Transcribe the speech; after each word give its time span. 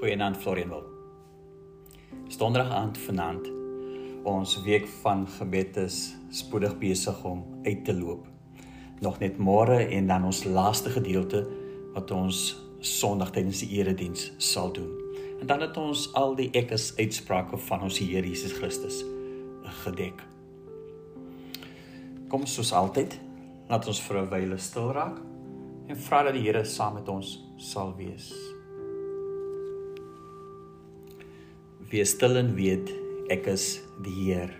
Goeienaand 0.00 0.36
Florianwil. 0.40 0.84
Donderdag 2.38 2.70
aand 2.72 2.98
vanaand. 2.98 3.48
Ons 4.24 4.54
week 4.64 4.86
van 5.02 5.26
gebed 5.28 5.76
is 5.76 5.96
spoedig 6.32 6.78
besig 6.80 7.18
om 7.28 7.42
uit 7.62 7.82
te 7.84 7.92
loop. 7.92 8.24
Nog 9.04 9.18
net 9.20 9.36
môre 9.36 9.76
en 9.76 10.06
dan 10.08 10.24
ons 10.24 10.38
laaste 10.44 10.88
gedeelte 10.94 11.42
wat 11.92 12.10
ons 12.16 12.40
Sondag 12.80 13.34
tydens 13.34 13.60
die 13.60 13.68
erediens 13.76 14.30
sal 14.38 14.72
doen. 14.72 14.88
En 15.40 15.50
dan 15.50 15.60
het 15.60 15.76
ons 15.76 16.06
al 16.16 16.32
die 16.38 16.48
ekes 16.56 16.94
uitsprake 16.96 17.60
van 17.66 17.84
ons 17.84 17.98
Here 18.00 18.24
Jesus 18.24 18.54
Christus 18.56 19.02
gedek. 19.82 20.24
Kom 22.32 22.48
soos 22.48 22.72
altyd, 22.72 23.18
laat 23.68 23.84
ons 23.86 24.00
vir 24.00 24.22
'n 24.22 24.30
wyle 24.32 24.58
stil 24.58 24.92
raak 24.96 25.20
en 25.88 25.96
vra 25.96 26.22
dat 26.22 26.32
die 26.32 26.46
Here 26.48 26.64
saam 26.64 26.94
met 26.94 27.08
ons 27.08 27.36
sal 27.58 27.92
wees. 28.00 28.32
Wees 31.90 32.12
stil 32.14 32.36
en 32.38 32.52
weet 32.54 32.90
ek 33.34 33.48
is 33.50 33.64
die 34.04 34.12
Heer. 34.14 34.52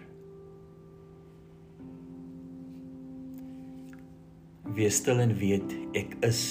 Wees 4.74 4.98
stil 4.98 5.22
en 5.22 5.36
weet 5.38 5.76
ek 5.94 6.16
is. 6.26 6.42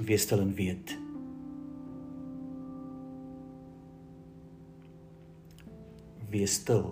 Wees 0.00 0.24
stil 0.24 0.40
en 0.48 0.56
weet. 0.56 0.96
Wees 6.32 6.60
stil. 6.62 6.86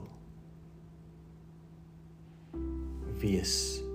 Wees. 3.24 3.54
Amen. 3.80 3.89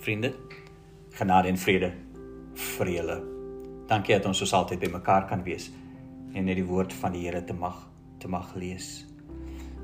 Vriende, 0.00 0.32
genade 1.12 1.50
en 1.52 1.58
vrede 1.60 1.90
vir 2.56 2.88
julle. 2.88 3.16
Dankie 3.90 4.14
dat 4.14 4.30
ons 4.30 4.38
soos 4.40 4.54
altyd 4.56 4.80
by 4.80 4.88
mekaar 4.94 5.26
kan 5.28 5.42
wees 5.44 5.66
en 6.32 6.48
net 6.48 6.56
die 6.56 6.64
woord 6.64 6.94
van 7.02 7.12
die 7.12 7.26
Here 7.26 7.42
te 7.44 7.52
mag 7.52 7.82
te 8.22 8.30
mag 8.32 8.54
lees. 8.56 9.04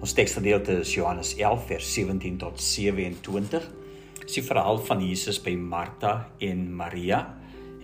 Ons 0.00 0.17
teksgedeelte 0.17 0.78
is 0.87 0.94
Johannes 0.97 1.34
11 1.37 1.69
vers 1.69 1.92
17 1.98 2.41
tot 2.41 2.56
27. 2.64 3.69
Dis 4.22 4.39
die 4.39 4.47
verhaal 4.48 4.81
van 4.89 5.05
Jesus 5.05 5.37
by 5.44 5.53
Martha 5.61 6.14
en 6.41 6.64
Maria. 6.81 7.20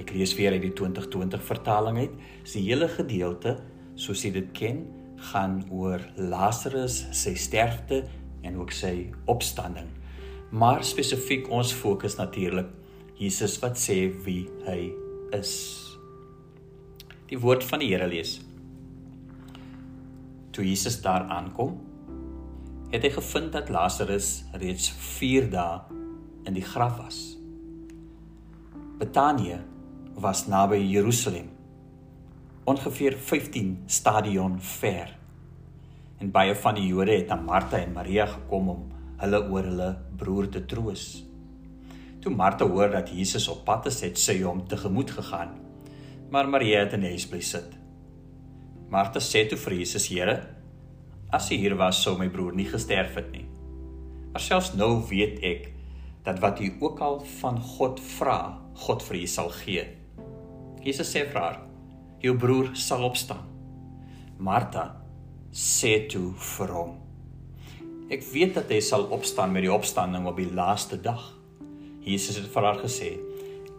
Ek 0.01 0.17
lees 0.17 0.33
weer 0.41 0.57
uit 0.57 0.65
die 0.65 0.75
2020 0.81 1.45
vertaling 1.53 2.01
uit. 2.01 2.21
Dis 2.47 2.57
die 2.57 2.65
hele 2.71 2.89
gedeelte 2.97 3.59
soos 3.93 4.25
jy 4.25 4.33
dit 4.41 4.53
ken, 4.57 4.87
gaan 5.33 5.67
oor 5.69 6.01
Lazarus, 6.17 7.03
sy 7.13 7.37
sterfte 7.37 8.07
en 8.41 8.57
ook 8.65 8.73
sy 8.73 9.11
opstanding 9.29 9.99
maar 10.53 10.85
spesifiek 10.85 11.47
ons 11.49 11.73
fokus 11.73 12.19
natuurlik 12.19 12.69
Jesus 13.17 13.55
wat 13.63 13.79
sê 13.81 14.11
wie 14.27 14.45
hy 14.67 14.91
is. 15.33 15.53
Die 17.31 17.39
woord 17.41 17.65
van 17.65 17.81
die 17.81 17.89
Here 17.95 18.09
lees. 18.11 18.35
Toe 20.53 20.67
Jesus 20.69 21.01
daar 21.01 21.25
aankom, 21.33 21.79
het 22.93 23.07
hy 23.07 23.15
gevind 23.15 23.55
dat 23.57 23.73
Lazarus 23.73 24.43
reeds 24.61 24.91
4 25.17 25.49
dae 25.55 25.81
in 26.45 26.59
die 26.59 26.67
graf 26.67 26.99
was. 27.01 27.23
Betanië 29.01 29.63
was 30.21 30.45
naby 30.53 30.83
Jerusalem, 30.85 31.49
ongeveer 32.69 33.17
15 33.17 33.79
stadion 33.89 34.61
ver. 34.61 35.17
En 36.21 36.29
baie 36.31 36.53
van 36.55 36.77
die 36.77 36.91
Jode 36.93 37.17
het 37.17 37.33
aan 37.33 37.49
Martha 37.49 37.81
en 37.81 37.97
Maria 37.97 38.29
gekom 38.29 38.69
om 38.77 38.92
hulle 39.23 39.39
oor 39.49 39.69
hulle 39.69 39.91
broer 40.19 40.49
te 40.51 40.65
troos. 40.67 41.05
Toe 42.23 42.31
Martha 42.35 42.67
hoor 42.67 42.91
dat 42.91 43.11
Jesus 43.11 43.49
op 43.51 43.65
pad 43.67 43.87
is, 43.91 44.01
het 44.03 44.19
sy 44.19 44.41
hom 44.43 44.65
tegemoet 44.71 45.11
gegaan. 45.15 45.57
Maar 46.31 46.49
Maria 46.51 46.85
het 46.85 46.97
in 46.97 47.05
die 47.05 47.13
huis 47.15 47.27
bly 47.31 47.41
sit. 47.43 47.75
Martha 48.91 49.23
sê 49.23 49.45
toe 49.49 49.59
vir 49.59 49.79
Jesus: 49.81 50.09
"Here, 50.09 50.37
as 51.33 51.51
U 51.51 51.57
hier 51.57 51.77
was, 51.77 52.03
sou 52.03 52.17
my 52.19 52.29
broer 52.29 52.55
nie 52.55 52.69
gesterf 52.69 53.15
het 53.17 53.31
nie. 53.33 53.47
Maar 54.33 54.41
selfs 54.41 54.75
nou 54.75 55.03
weet 55.09 55.43
ek 55.43 55.73
dat 56.25 56.39
wat 56.41 56.61
U 56.61 56.71
ook 56.81 57.01
al 57.01 57.21
van 57.41 57.61
God 57.61 58.01
vra, 58.01 58.59
God 58.87 59.03
vir 59.03 59.17
U 59.23 59.27
sal 59.27 59.51
gee." 59.51 59.87
Jesus 60.83 61.15
sê 61.15 61.27
vir 61.31 61.41
haar: 61.41 61.61
"Jou 62.21 62.37
broer 62.39 62.75
sal 62.75 63.05
opstaan." 63.05 63.47
Martha 64.39 65.03
sê 65.53 66.09
toe 66.09 66.33
vir 66.33 66.69
hom: 66.69 67.02
Ek 68.13 68.25
weet 68.29 68.59
dat 68.59 68.69
hy 68.69 68.77
sal 68.85 69.07
opstaan 69.15 69.55
met 69.55 69.65
die 69.65 69.73
opstanding 69.73 70.27
op 70.29 70.37
die 70.37 70.51
laaste 70.53 70.99
dag. 71.01 71.31
Jesus 72.05 72.37
het 72.37 72.51
vir 72.53 72.67
haar 72.67 72.81
gesê: 72.83 73.15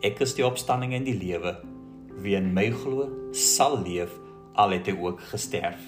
Ek 0.02 0.24
is 0.26 0.34
die 0.34 0.46
opstanding 0.46 0.96
en 0.98 1.06
die 1.06 1.18
lewe. 1.20 1.54
Wie 2.24 2.34
in 2.40 2.50
my 2.56 2.72
glo, 2.74 3.06
sal 3.30 3.78
leef 3.84 4.16
al 4.58 4.74
het 4.74 4.90
hy 4.90 4.96
ook 4.98 5.22
gesterf. 5.30 5.84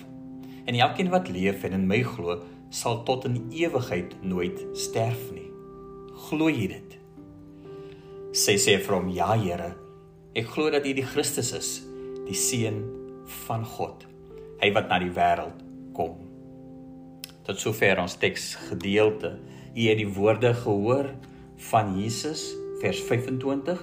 En 0.66 0.78
elkeen 0.78 1.10
wat 1.14 1.30
leef 1.30 1.66
en 1.66 1.74
in 1.78 1.88
my 1.90 2.04
glo, 2.06 2.38
sal 2.70 3.02
tot 3.08 3.26
in 3.30 3.40
ewigheid 3.50 4.14
nooit 4.22 4.62
sterf 4.78 5.26
nie. 5.34 5.50
Glo 6.28 6.50
jy 6.50 6.70
dit? 6.76 6.96
Sy 8.46 8.60
sê 8.62 8.78
vir 8.78 8.98
hom: 9.00 9.10
Ja, 9.16 9.32
Here. 9.34 9.74
Ek 10.38 10.54
glo 10.54 10.70
dat 10.70 10.86
U 10.86 10.94
die 10.94 11.08
Christus 11.16 11.50
is, 11.58 11.72
die 12.28 12.38
seun 12.38 12.84
van 13.48 13.66
God, 13.66 14.06
hy 14.62 14.70
wat 14.78 14.92
na 14.92 15.02
die 15.02 15.14
wêreld 15.18 15.66
kom 15.98 16.25
tot 17.46 17.60
sover 17.62 18.02
ons 18.02 18.18
teks 18.18 18.54
gedeelte. 18.70 19.36
U 19.76 19.88
het 19.88 20.00
die 20.00 20.10
woorde 20.10 20.54
gehoor 20.54 21.12
van 21.70 21.94
Jesus 22.00 22.48
vers 22.82 23.00
25. 23.08 23.82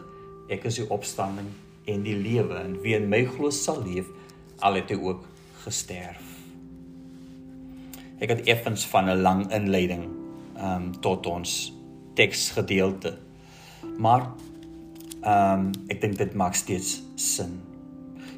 Ek 0.53 0.67
is 0.69 0.81
die 0.81 0.89
opstanding 0.91 1.49
en 1.91 2.05
die 2.07 2.17
lewe 2.19 2.59
en 2.61 2.77
wie 2.83 2.95
in 2.99 3.09
my 3.11 3.25
glo 3.27 3.51
sal 3.55 3.81
leef 3.83 4.11
al 4.63 4.79
het 4.79 4.93
hy 4.93 4.99
ook 5.01 5.25
gesterf. 5.65 6.23
Ek 8.23 8.31
het 8.31 8.47
effens 8.51 8.85
van 8.87 9.11
'n 9.11 9.23
lang 9.23 9.43
inleiding 9.51 10.05
ehm 10.57 10.77
um, 10.77 11.01
tot 11.01 11.27
ons 11.27 11.73
teksgedeelte. 12.15 13.19
Maar 13.99 14.31
ehm 15.23 15.59
um, 15.59 15.71
ek 15.89 16.01
dink 16.01 16.19
dit 16.19 16.35
maak 16.35 16.55
steeds 16.55 17.03
sin. 17.15 17.61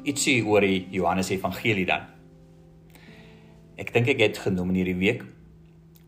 Ietsie 0.03 0.45
oor 0.45 0.61
die 0.61 0.87
Johannes 0.89 1.29
Evangelie 1.29 1.85
dan. 1.85 2.14
Ek 3.75 3.89
dink 3.91 4.07
ek 4.07 4.21
het 4.23 4.37
genoem 4.39 4.69
in 4.71 4.77
hierdie 4.79 4.99
week. 5.01 5.23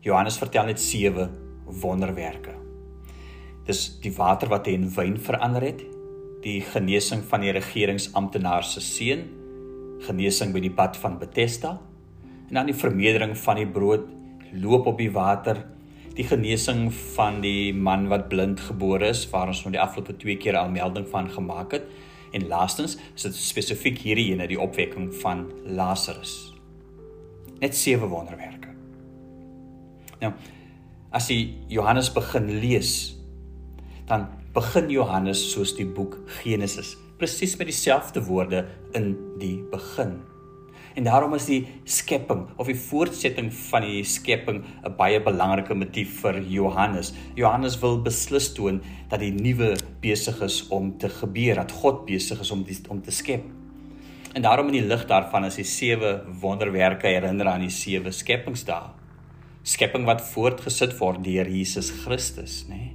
Johannes 0.00 0.38
vertel 0.40 0.70
net 0.70 0.80
sewe 0.80 1.26
wonderwerke. 1.82 2.54
Dis 3.68 3.82
die 4.00 4.12
water 4.16 4.48
wat 4.48 4.70
hy 4.70 4.76
in 4.78 4.86
wyn 4.94 5.18
verander 5.20 5.66
het, 5.66 5.82
die 6.40 6.62
genesing 6.64 7.26
van 7.28 7.44
die 7.44 7.52
regeringsamptenaar 7.52 8.64
se 8.64 8.80
seun, 8.80 9.26
genesing 10.06 10.56
by 10.56 10.64
die 10.64 10.72
bad 10.72 10.96
van 10.96 11.20
Bethesda, 11.20 11.74
en 12.48 12.56
dan 12.56 12.72
die 12.72 12.78
vermeerdering 12.78 13.36
van 13.36 13.60
die 13.60 13.68
brood, 13.68 14.08
loop 14.56 14.88
op 14.88 15.02
die 15.02 15.12
water, 15.12 15.66
die 16.16 16.24
genesing 16.24 16.86
van 17.18 17.42
die 17.44 17.74
man 17.76 18.08
wat 18.08 18.30
blind 18.32 18.64
gebore 18.64 19.12
is, 19.12 19.26
waar 19.28 19.52
ons 19.52 19.60
nou 19.66 19.76
die 19.76 19.82
afgelope 19.82 20.16
2 20.16 20.40
keer 20.40 20.56
al 20.56 20.72
melding 20.72 21.04
van 21.12 21.28
gemaak 21.36 21.76
het, 21.76 21.90
en 22.32 22.48
laastens 22.48 22.96
is 23.12 23.28
dit 23.28 23.42
spesifiek 23.44 24.06
hierdie 24.08 24.30
ene 24.32 24.48
die 24.48 24.60
opwekking 24.60 25.12
van 25.20 25.50
Lazarus 25.68 26.54
net 27.60 27.76
sewe 27.76 28.08
wonderwerke. 28.08 28.72
Nou, 30.20 30.32
as 31.14 31.28
jy 31.30 31.54
Johannes 31.72 32.10
begin 32.12 32.50
lees, 32.60 33.14
dan 34.08 34.26
begin 34.56 34.88
Johannes 34.90 35.42
soos 35.52 35.74
die 35.76 35.86
boek 35.86 36.18
Genesis, 36.40 36.96
presies 37.18 37.56
met 37.58 37.70
dieselfde 37.70 38.22
woorde 38.26 38.64
in 38.96 39.14
die 39.40 39.58
begin. 39.70 40.18
En 40.98 41.06
daarom 41.06 41.34
is 41.36 41.46
die 41.46 41.60
skepping 41.86 42.48
of 42.58 42.66
die 42.66 42.78
voortsetting 42.78 43.52
van 43.54 43.84
die 43.86 44.02
skepping 44.02 44.64
'n 44.82 44.96
baie 44.98 45.20
belangrike 45.22 45.74
motief 45.74 46.20
vir 46.22 46.40
Johannes. 46.42 47.12
Johannes 47.34 47.78
wil 47.78 48.02
beslis 48.02 48.52
toon 48.52 48.82
dat 49.08 49.20
die 49.20 49.30
nuwe 49.30 49.76
besig 50.00 50.40
is 50.42 50.66
om 50.68 50.98
te 50.98 51.08
gebeur, 51.08 51.54
dat 51.54 51.72
God 51.72 52.04
besig 52.06 52.40
is 52.40 52.50
om 52.50 52.64
die, 52.64 52.78
om 52.88 53.02
te 53.02 53.10
skep. 53.10 53.44
En 54.38 54.44
daarom 54.44 54.68
in 54.70 54.76
die 54.76 54.86
lig 54.86 55.00
daarvan 55.10 55.48
is 55.48 55.56
die 55.58 55.66
sewe 55.66 56.12
wonderwerke 56.38 57.10
herinner 57.10 57.48
aan 57.50 57.64
die 57.64 57.72
sewe 57.74 58.12
skepingsdae. 58.14 58.92
Skepping 59.66 60.04
wat 60.06 60.22
voortgesit 60.28 60.94
word 61.00 61.24
deur 61.26 61.50
Jesus 61.50 61.88
Christus, 62.04 62.60
nê. 62.70 62.78
Nee? 62.78 62.94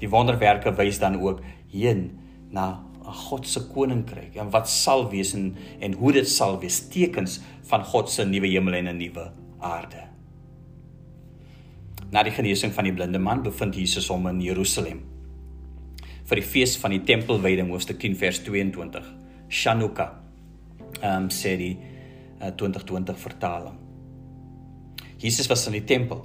Die 0.00 0.08
wonderwerke 0.08 0.72
wys 0.78 0.96
dan 1.02 1.20
ook 1.20 1.44
heen 1.74 2.08
na 2.48 2.80
'n 3.04 3.12
God 3.28 3.46
se 3.46 3.60
koninkryk 3.68 4.36
en 4.36 4.50
wat 4.50 4.68
sal 4.68 5.10
wees 5.10 5.34
en 5.34 5.54
en 5.80 5.92
hoe 5.92 6.12
dit 6.12 6.28
sal 6.28 6.58
wees 6.60 6.88
tekens 6.88 7.40
van 7.68 7.84
God 7.84 8.10
se 8.10 8.24
nuwe 8.24 8.48
hemel 8.48 8.74
en 8.74 8.88
'n 8.88 8.96
nuwe 8.96 9.32
aarde. 9.60 10.08
Na 12.10 12.22
die 12.22 12.32
genesing 12.32 12.72
van 12.72 12.84
die 12.84 12.94
blinde 12.94 13.18
man 13.18 13.42
bevind 13.42 13.74
Jesus 13.74 14.08
hom 14.08 14.26
in 14.26 14.40
Jerusalem 14.40 15.04
vir 16.24 16.36
die 16.36 16.48
fees 16.48 16.76
van 16.76 16.90
die 16.90 17.04
tempelwyding 17.04 17.68
hoofstuk 17.68 17.98
10 17.98 18.16
vers 18.16 18.38
22. 18.38 19.14
Chanukah 19.48 20.25
ehm 21.00 21.26
um, 21.26 21.30
sê 21.30 21.56
die 21.60 21.74
uh, 22.40 22.52
2020 22.56 23.18
vertaling. 23.20 23.78
Jesus 25.18 25.48
was 25.48 25.66
in 25.66 25.78
die 25.78 25.84
tempel. 25.84 26.24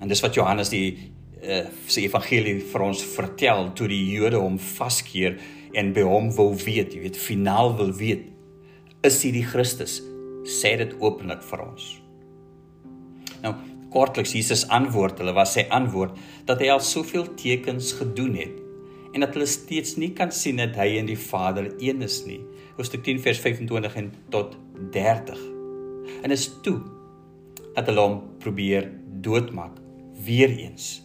En 0.00 0.08
dis 0.08 0.20
wat 0.24 0.36
Johannes 0.36 0.72
die 0.72 1.12
uh, 1.42 1.66
sy 1.88 2.06
evangelie 2.08 2.58
vir 2.64 2.84
ons 2.84 3.04
vertel 3.16 3.70
toe 3.76 3.88
die 3.92 4.02
Jode 4.14 4.40
hom 4.40 4.58
vaskeer 4.60 5.38
en 5.76 5.92
by 5.96 6.04
hom 6.06 6.30
wou 6.36 6.52
weet, 6.54 6.94
jy 6.96 7.04
weet, 7.04 7.20
finaal 7.20 7.74
wil 7.76 7.92
weet, 7.96 8.28
is 9.04 9.20
hy 9.24 9.32
die 9.36 9.46
Christus? 9.46 10.00
Sê 10.48 10.76
dit 10.80 10.92
openlik 11.02 11.42
vir 11.44 11.64
ons. 11.64 11.88
Nou, 13.42 13.52
kortliks 13.92 14.34
Jesus 14.36 14.64
antwoord, 14.72 15.20
hulle 15.20 15.34
was 15.36 15.54
sy 15.56 15.66
antwoord 15.72 16.16
dat 16.48 16.62
hy 16.62 16.70
al 16.72 16.82
soveel 16.84 17.28
tekens 17.38 17.92
gedoen 17.98 18.36
het 18.38 18.62
en 19.16 19.24
dat 19.24 19.32
hulle 19.32 19.48
steeds 19.48 19.94
nie 19.96 20.10
kan 20.16 20.32
sien 20.34 20.58
dat 20.60 20.74
hy 20.76 20.98
en 21.00 21.08
die 21.08 21.16
Vader 21.16 21.70
een 21.80 22.02
is 22.04 22.18
nie. 22.26 22.42
Hoofstuk 22.76 23.02
10 23.02 23.20
vers 23.24 23.38
25 23.40 23.94
en 23.94 24.12
tot 24.28 24.56
30. 24.92 25.38
En 26.22 26.30
is 26.30 26.50
toe 26.62 26.80
dat 27.74 27.86
hulle 27.88 28.02
hom 28.04 28.18
probeer 28.38 28.90
doodmaak 29.24 29.78
weer 30.26 30.52
eens. 30.52 31.00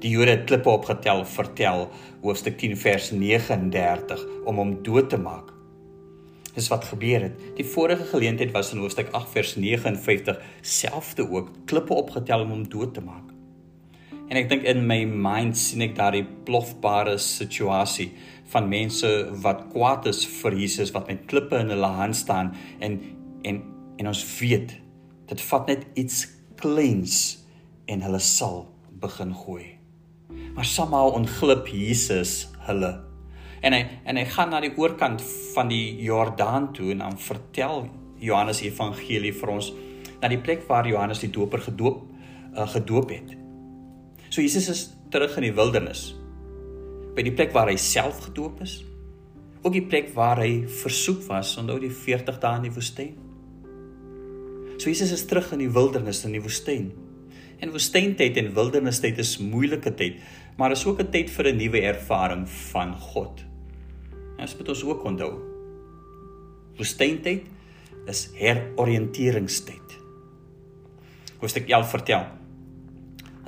Die 0.00 0.12
Jode 0.14 0.30
het 0.30 0.44
klippe 0.46 0.70
opgetel 0.70 1.24
vertel 1.26 1.88
hoofstuk 2.22 2.58
10 2.62 2.76
vers 2.78 3.10
39 3.10 4.22
om 4.44 4.62
hom 4.62 4.76
dood 4.86 5.10
te 5.10 5.18
maak. 5.18 5.50
Dis 6.54 6.70
wat 6.70 6.86
gebeur 6.86 7.26
het. 7.26 7.42
Die 7.58 7.66
vorige 7.66 8.06
geleentheid 8.12 8.54
was 8.54 8.70
in 8.70 8.82
hoofstuk 8.82 9.10
8 9.10 9.34
vers 9.34 9.56
59 9.58 10.38
selfde 10.60 11.26
ook 11.26 11.50
klippe 11.66 11.98
opgetel 11.98 12.46
om 12.46 12.54
hom 12.54 12.64
dood 12.68 12.94
te 12.94 13.02
maak. 13.02 13.29
En 14.30 14.38
ek 14.38 14.46
dink 14.50 14.66
in 14.70 14.84
my 14.86 15.00
mind 15.04 15.58
sien 15.58 15.82
ek 15.82 15.96
daardie 15.98 16.22
plofbare 16.46 17.16
situasie 17.18 18.12
van 18.52 18.68
mense 18.70 19.08
wat 19.42 19.64
kwaad 19.72 20.06
is 20.10 20.22
vir 20.38 20.54
Jesus 20.58 20.92
wat 20.94 21.10
met 21.10 21.26
klippe 21.30 21.58
in 21.58 21.72
hulle 21.74 21.90
hand 21.98 22.18
staan 22.18 22.52
en 22.78 23.00
en 23.46 23.62
en 24.00 24.08
ons 24.08 24.22
weet 24.38 24.76
dit 25.30 25.42
vat 25.50 25.66
net 25.68 25.82
iets 25.98 26.22
kleins 26.60 27.16
en 27.90 28.02
hulle 28.06 28.20
sal 28.22 28.62
begin 29.02 29.34
gooi. 29.34 29.64
Maar 30.54 30.64
somehow 30.64 31.14
ontglip 31.14 31.66
Jesus 31.72 32.48
hulle. 32.68 32.92
En 33.66 33.74
hy 33.74 33.82
en 34.06 34.20
hy 34.20 34.24
gaan 34.30 34.54
na 34.54 34.62
die 34.62 34.72
oorkant 34.78 35.22
van 35.56 35.70
die 35.72 35.98
Jordaan 36.06 36.70
toe 36.76 36.92
en 36.94 37.02
dan 37.02 37.18
vertel 37.18 37.88
Johannes 38.20 38.62
Evangelie 38.62 39.34
vir 39.34 39.56
ons 39.58 39.72
na 40.20 40.30
die 40.30 40.40
plek 40.40 40.66
waar 40.68 40.88
Johannes 40.88 41.22
die 41.24 41.32
Doper 41.34 41.66
gedoop 41.66 42.04
uh, 42.54 42.68
gedoop 42.68 43.10
het. 43.10 43.39
So 44.30 44.40
Jesus 44.40 44.68
is 44.70 44.82
terug 45.10 45.34
in 45.40 45.48
die 45.48 45.54
wildernis. 45.56 46.12
By 47.16 47.24
die 47.26 47.34
plek 47.34 47.50
waar 47.50 47.66
hy 47.66 47.74
self 47.82 48.22
gedoop 48.28 48.62
is. 48.62 48.76
Ook 49.64 49.74
die 49.74 49.84
plek 49.90 50.12
waar 50.14 50.38
hy 50.38 50.68
versoek 50.80 51.24
was 51.26 51.56
onder 51.58 51.82
die 51.82 51.90
40 51.90 52.38
dae 52.40 52.60
in 52.60 52.68
die 52.68 52.74
woestyn. 52.76 53.16
So 54.78 54.88
Jesus 54.88 55.10
is 55.12 55.26
terug 55.28 55.50
in 55.52 55.64
die 55.64 55.72
wildernis 55.74 56.22
in 56.24 56.38
die 56.38 56.44
woestyn. 56.44 56.92
En 57.60 57.74
woestyntyd 57.74 58.38
en 58.40 58.54
wildernistyd 58.56 59.18
is 59.20 59.34
moeilike 59.42 59.92
tyd, 59.98 60.22
maar 60.56 60.72
is 60.72 60.86
ook 60.86 61.02
'n 61.02 61.10
tyd 61.10 61.28
vir 61.28 61.50
'n 61.50 61.56
nuwe 61.56 61.80
ervaring 61.82 62.48
van 62.48 62.94
God. 62.94 63.44
Ons 64.38 64.56
moet 64.56 64.68
ons 64.68 64.84
ook 64.84 65.04
onthou. 65.04 65.32
Woestyntyd 66.78 67.42
is 68.06 68.30
heroriënteringstyd. 68.34 69.98
Hoofstuk 71.40 71.68
11 71.68 71.90
vertel 71.90 72.40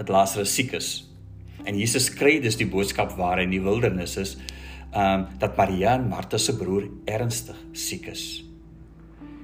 dat 0.02 0.10
Lazarus 0.10 0.54
siek 0.54 0.74
is. 0.78 0.90
En 1.64 1.78
Jesus 1.78 2.10
kry 2.10 2.40
dus 2.42 2.58
die 2.58 2.66
boodskap 2.66 3.14
waar 3.18 3.38
hy 3.38 3.46
in 3.46 3.54
die 3.54 3.62
wildernis 3.62 4.18
is, 4.18 4.36
ehm 4.92 5.22
um, 5.22 5.26
dat 5.40 5.56
Maria 5.56 5.94
en 5.96 6.08
Martha 6.10 6.38
se 6.38 6.52
broer 6.58 6.90
ernstig 7.08 7.56
siek 7.72 8.10
is. 8.12 8.42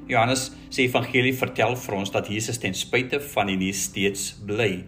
Johannes 0.09 0.51
se 0.69 0.83
evangelie 0.83 1.35
vertel 1.37 1.77
vir 1.77 1.95
ons 1.97 2.11
dat 2.13 2.29
Jesus 2.29 2.59
ten 2.61 2.75
spyte 2.77 3.21
van 3.33 3.49
die 3.49 3.57
nie 3.61 3.73
steeds 3.73 4.35
bly, 4.49 4.85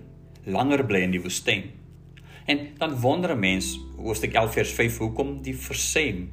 langer 0.49 0.84
bly 0.88 1.05
in 1.06 1.14
die 1.14 1.22
woestyn. 1.22 1.70
En 2.49 2.67
dan 2.78 2.99
wonder 3.00 3.32
'n 3.37 3.40
mens, 3.40 3.78
hoofstuk 3.96 4.34
11 4.34 4.52
vers 4.52 4.72
5, 4.72 4.99
hoekom 4.99 5.43
die 5.43 5.56
versem? 5.56 6.31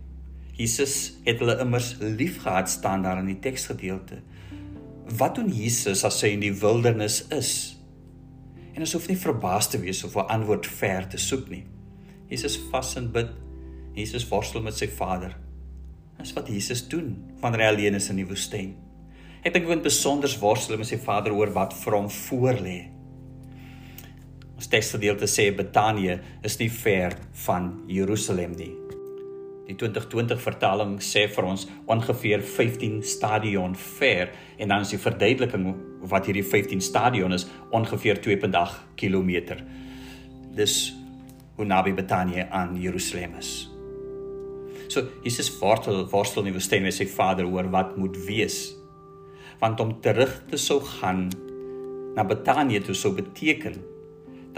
Jesus 0.58 1.20
het 1.24 1.40
hulle 1.40 1.60
immers 1.60 1.96
liefgehad 2.00 2.70
staan 2.70 3.04
daar 3.04 3.20
in 3.20 3.26
die 3.26 3.40
teksgedeelte. 3.40 4.22
Wat 5.18 5.36
doen 5.36 5.50
Jesus 5.54 6.04
as 6.04 6.22
hy 6.22 6.28
in 6.28 6.40
die 6.40 6.54
wildernis 6.54 7.28
is? 7.30 7.77
En 8.78 8.84
ons 8.86 8.92
hoef 8.94 9.08
nie 9.10 9.18
verbaas 9.18 9.72
te 9.74 9.80
wees 9.82 10.04
of 10.06 10.16
'n 10.16 10.30
antwoord 10.30 10.68
ver 10.70 11.08
te 11.10 11.18
soek 11.18 11.50
nie. 11.50 11.64
Jesus 12.30 12.60
vas 12.70 12.96
en 12.96 13.12
bid. 13.12 13.30
Jesus 13.94 14.28
worstel 14.30 14.62
met 14.62 14.78
sy 14.78 14.88
Vader. 14.88 15.36
Dis 16.20 16.34
wat 16.34 16.48
Jesus 16.48 16.88
doen 16.88 17.34
wanneer 17.42 17.62
hy 17.62 17.68
alleen 17.74 17.96
is 17.96 18.10
in 18.10 18.16
die 18.16 18.26
woestyn. 18.26 18.76
Ek 19.44 19.54
dink 19.54 19.66
hy 19.66 19.74
moet 19.74 19.84
besonder 19.84 20.30
worstel 20.40 20.78
met 20.78 20.88
sy 20.88 20.98
Vader 20.98 21.34
oor 21.34 21.50
wat 21.54 21.74
vir 21.74 21.94
hom 21.94 22.10
voorlê. 22.10 22.90
Ons 24.56 24.68
teksgedeelte 24.68 25.26
sê 25.26 25.56
Betanië 25.56 26.20
is 26.44 26.60
nie 26.60 26.70
ver 26.70 27.18
van 27.34 27.84
Jerusalem 27.88 28.52
nie. 28.52 28.76
Die 29.68 29.76
2020 29.76 30.40
vertaling 30.42 31.00
sê 31.00 31.28
vir 31.28 31.44
ons 31.44 31.68
ongeveer 31.88 32.42
15 32.42 33.04
stadion 33.04 33.76
ver 33.76 34.30
en 34.58 34.68
dan 34.68 34.82
is 34.82 34.90
die 34.90 35.02
verduideliking 35.02 35.66
wat 36.02 36.28
hierdie 36.30 36.46
15 36.46 36.82
stadion 36.82 37.34
is 37.34 37.48
ongeveer 37.76 38.20
2.8 38.22 38.96
km. 39.00 39.58
Dis 40.56 40.96
hoe 41.58 41.66
naby 41.66 41.94
Betanië 41.98 42.48
aan 42.50 42.78
Jerusalem 42.82 43.38
is. 43.40 43.70
So 44.88 45.04
Jesus 45.24 45.50
worstel 45.60 46.06
worstel 46.12 46.46
in 46.46 46.52
die 46.52 46.58
woestyn 46.58 46.86
met 46.86 46.96
sy 46.96 47.08
Vader 47.10 47.48
oor 47.50 47.70
wat 47.74 47.98
moet 47.98 48.18
wees. 48.28 48.76
Want 49.62 49.82
om 49.82 49.98
terug 50.02 50.44
te 50.50 50.60
sou 50.62 50.80
gaan 51.00 51.28
na 52.16 52.26
Betanië 52.26 52.84
toe 52.86 52.96
sou 52.96 53.14
beteken 53.18 53.82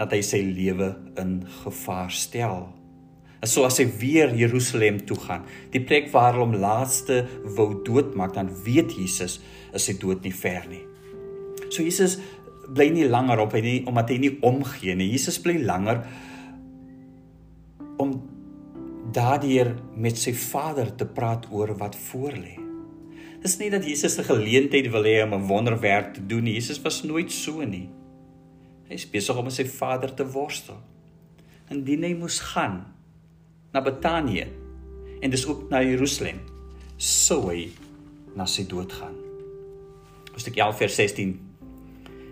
dat 0.00 0.12
hy 0.12 0.20
sy 0.24 0.42
lewe 0.44 0.94
in 1.20 1.40
gevaar 1.62 2.12
stel 2.12 2.68
is 3.40 3.54
so 3.56 3.64
as 3.64 3.78
hy 3.80 3.86
weer 4.00 4.32
Jerusalem 4.36 5.00
toe 5.08 5.16
gaan, 5.22 5.46
die 5.72 5.80
plek 5.80 6.10
waar 6.12 6.36
hom 6.36 6.52
laaste 6.60 7.22
wou 7.56 7.72
doodmaak, 7.86 8.34
dan 8.36 8.52
weet 8.66 8.92
Jesus 8.98 9.38
is 9.72 9.88
sy 9.88 9.96
dood 10.00 10.24
nie 10.26 10.34
ver 10.34 10.66
nie. 10.68 10.84
So 11.70 11.82
Jesus 11.82 12.18
bly 12.70 12.90
nie 12.94 13.06
langer 13.08 13.42
op 13.42 13.54
hy 13.54 13.62
nie 13.64 13.78
omdat 13.88 14.10
hy 14.12 14.18
nie 14.22 14.34
omgee 14.46 14.94
nie. 14.98 15.10
Jesus 15.14 15.40
bly 15.42 15.56
langer 15.62 16.02
om 18.00 18.16
daardeur 19.14 19.74
met 19.98 20.18
sy 20.18 20.32
Vader 20.36 20.92
te 20.96 21.06
praat 21.06 21.48
oor 21.50 21.74
wat 21.78 21.96
voor 22.10 22.36
lê. 22.38 22.56
Dis 23.40 23.56
nie 23.58 23.70
dat 23.72 23.86
Jesus 23.86 24.18
'n 24.18 24.28
geleentheid 24.28 24.90
wil 24.92 25.04
hê 25.04 25.22
om 25.24 25.34
'n 25.34 25.48
wonderwerk 25.48 26.14
te 26.14 26.26
doen 26.26 26.44
nie. 26.44 26.54
Jesus 26.54 26.82
was 26.82 27.02
nooit 27.02 27.32
so 27.32 27.64
nie. 27.64 27.88
Hy 28.88 28.94
is 28.94 29.10
besig 29.10 29.36
om 29.36 29.44
met 29.44 29.52
sy 29.52 29.64
Vader 29.64 30.14
te 30.14 30.26
worstel. 30.26 30.76
Indien 31.70 32.02
hy 32.02 32.14
moes 32.14 32.40
gaan, 32.40 32.84
na 33.72 33.80
Betanië 33.80 34.46
en 35.20 35.30
dis 35.30 35.46
ook 35.46 35.68
na 35.70 35.82
Jerusalem 35.82 36.40
sou 36.96 37.48
hy 37.50 37.70
na 38.36 38.46
sy 38.46 38.66
dood 38.66 38.92
gaan. 38.92 39.14
Hoofstuk 40.32 40.56
11 40.56 40.76
vers 40.76 40.94
16 40.94 41.49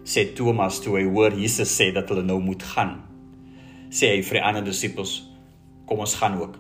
sê 0.09 0.25
Thomas 0.37 0.81
toe 0.81 0.97
hy 0.97 1.05
hoor 1.09 1.37
Jesus 1.37 1.73
sê 1.75 1.91
dat 1.93 2.09
hulle 2.09 2.25
nou 2.25 2.39
moet 2.41 2.63
gaan. 2.75 2.95
Sê 3.93 4.15
hy 4.15 4.23
vir 4.25 4.39
die 4.39 4.45
ander 4.51 4.65
disippels 4.65 5.19
kom 5.89 6.01
ons 6.05 6.17
gaan 6.21 6.39
ook 6.41 6.57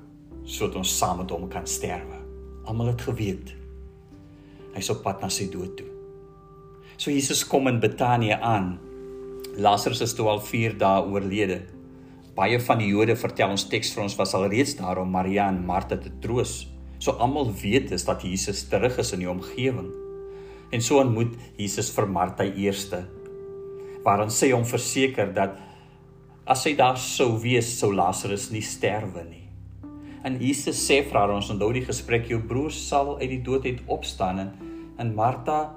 sodat 0.48 0.78
ons 0.80 0.92
saam 1.00 1.22
met 1.22 1.32
hom 1.32 1.48
kan 1.52 1.66
sterwe. 1.68 2.20
Almal 2.68 2.92
het 2.92 3.06
geweet 3.08 3.54
hy's 4.74 4.92
op 4.92 5.00
pad 5.02 5.24
na 5.24 5.30
sy 5.32 5.48
dood 5.50 5.72
toe. 5.80 5.88
So 7.00 7.10
Jesus 7.10 7.40
kom 7.48 7.66
in 7.70 7.80
Betanië 7.80 8.36
aan. 8.36 8.76
Lazarus 9.58 10.04
is 10.04 10.14
toe 10.14 10.28
al 10.30 10.42
4 10.44 10.76
dae 10.78 11.02
oorlede 11.08 11.62
baie 12.38 12.58
van 12.62 12.78
die 12.78 12.92
Jode 12.92 13.16
vertel 13.18 13.50
ons 13.50 13.64
teks 13.66 13.90
vir 13.94 14.04
ons 14.04 14.14
was 14.18 14.32
al 14.38 14.46
reeds 14.52 14.76
daar 14.78 15.00
om 15.02 15.10
Maria 15.10 15.48
en 15.50 15.64
Martha 15.66 15.96
te 15.98 16.12
troos. 16.22 16.68
So 17.02 17.16
almal 17.18 17.50
weet 17.62 17.90
is 17.94 18.04
dat 18.06 18.22
Jesus 18.22 18.62
terug 18.70 18.98
is 19.02 19.10
in 19.16 19.24
die 19.24 19.30
omgewing. 19.30 19.88
En 20.70 20.84
so 20.84 21.00
ontmoet 21.02 21.34
Jesus 21.58 21.90
vir 21.96 22.06
Martha 22.06 22.46
eerste 22.46 23.02
waarin 24.08 24.32
sy 24.32 24.52
hom 24.54 24.64
verseker 24.64 25.34
dat 25.36 25.58
as 26.48 26.64
hy 26.64 26.72
daar 26.78 26.96
sou 26.96 27.34
wees 27.42 27.68
sou 27.76 27.92
Lazarus 27.92 28.48
nie 28.54 28.64
sterwe 28.64 29.24
nie. 29.28 29.44
En 30.24 30.38
Jesus 30.40 30.80
sê 30.80 31.02
vir 31.04 31.18
haar 31.20 31.34
ons 31.34 31.50
onthou 31.52 31.68
die 31.76 31.84
gesprek 31.84 32.30
jou 32.32 32.40
broer 32.40 32.72
sal 32.74 33.18
uit 33.20 33.28
die 33.34 33.42
dood 33.44 33.68
uit 33.68 33.84
opstaan 33.86 34.40
en 34.44 34.54
en 34.98 35.12
Martha 35.14 35.74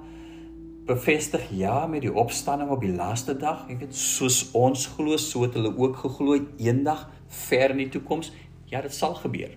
bevestig 0.88 1.44
ja 1.54 1.86
met 1.88 2.02
die 2.02 2.14
opstanding 2.14 2.72
op 2.74 2.82
die 2.82 2.94
laaste 2.96 3.36
dag. 3.38 3.68
Jy 3.70 3.78
weet, 3.84 3.96
soos 3.96 4.40
ons 4.58 4.88
glo, 4.96 5.18
so 5.22 5.46
het 5.46 5.54
hulle 5.54 5.74
ook 5.78 6.00
geglo 6.02 6.40
eendag 6.58 7.06
ver 7.46 7.76
in 7.76 7.84
die 7.84 7.92
toekoms, 7.94 8.32
ja, 8.72 8.82
dit 8.82 8.96
sal 8.96 9.14
gebeur. 9.20 9.54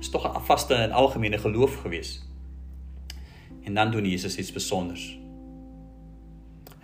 Is 0.00 0.08
tog 0.10 0.24
'n 0.24 0.46
vaste 0.48 0.74
en 0.74 0.96
algemene 0.96 1.38
geloof 1.38 1.76
gewees. 1.82 2.22
En 3.64 3.74
dan 3.74 3.90
doen 3.90 4.08
Jesus 4.08 4.38
iets 4.38 4.48
spesiaals. 4.48 5.23